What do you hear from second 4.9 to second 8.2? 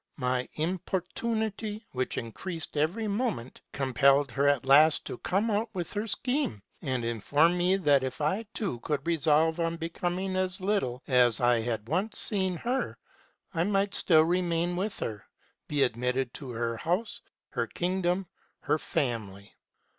to come out with her scheme, and inform me, that if